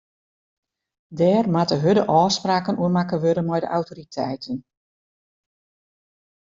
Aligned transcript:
Dêr 1.17 1.43
moatte 1.53 1.75
hurde 1.83 2.03
ôfspraken 2.21 2.79
oer 2.81 2.91
makke 2.95 3.17
wurde 3.23 3.43
mei 3.47 3.61
de 3.63 3.69
autoriteiten. 3.77 4.57